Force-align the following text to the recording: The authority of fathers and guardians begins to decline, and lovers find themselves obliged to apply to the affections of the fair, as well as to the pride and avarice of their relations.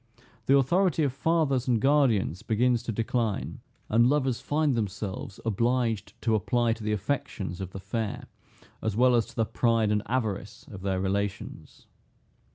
The 0.47 0.57
authority 0.57 1.03
of 1.03 1.13
fathers 1.13 1.67
and 1.67 1.79
guardians 1.79 2.41
begins 2.41 2.81
to 2.81 2.91
decline, 2.91 3.59
and 3.87 4.09
lovers 4.09 4.41
find 4.41 4.73
themselves 4.73 5.39
obliged 5.45 6.19
to 6.23 6.33
apply 6.33 6.73
to 6.73 6.83
the 6.83 6.91
affections 6.91 7.61
of 7.61 7.69
the 7.69 7.79
fair, 7.79 8.25
as 8.81 8.95
well 8.97 9.13
as 9.13 9.27
to 9.27 9.35
the 9.35 9.45
pride 9.45 9.91
and 9.91 10.01
avarice 10.07 10.65
of 10.71 10.81
their 10.81 10.99
relations. 10.99 11.85